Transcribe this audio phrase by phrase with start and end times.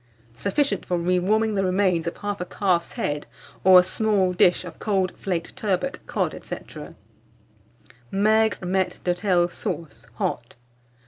[0.33, 3.27] Sufficient for re warming the remains of 1/2 calf's head,
[3.63, 6.55] or a small dish of cold flaked turbot, cod, &c.
[8.09, 10.55] MAIGRE MAITRE D'HOTEL SAUCE (HOT).